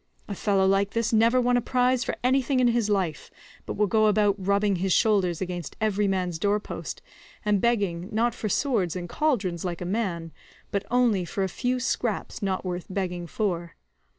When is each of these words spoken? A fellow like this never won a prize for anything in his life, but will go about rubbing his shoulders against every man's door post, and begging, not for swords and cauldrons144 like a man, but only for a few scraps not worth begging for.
A 0.27 0.33
fellow 0.33 0.65
like 0.65 0.93
this 0.93 1.13
never 1.13 1.39
won 1.39 1.57
a 1.57 1.61
prize 1.61 2.03
for 2.03 2.15
anything 2.23 2.59
in 2.59 2.69
his 2.69 2.89
life, 2.89 3.29
but 3.67 3.73
will 3.73 3.85
go 3.85 4.07
about 4.07 4.33
rubbing 4.39 4.77
his 4.77 4.91
shoulders 4.91 5.41
against 5.41 5.75
every 5.79 6.07
man's 6.07 6.39
door 6.39 6.59
post, 6.59 7.03
and 7.45 7.61
begging, 7.61 8.09
not 8.11 8.33
for 8.33 8.49
swords 8.49 8.95
and 8.95 9.07
cauldrons144 9.07 9.63
like 9.63 9.81
a 9.81 9.85
man, 9.85 10.31
but 10.71 10.87
only 10.89 11.23
for 11.23 11.43
a 11.43 11.47
few 11.47 11.79
scraps 11.79 12.41
not 12.41 12.65
worth 12.65 12.87
begging 12.89 13.27
for. 13.27 13.75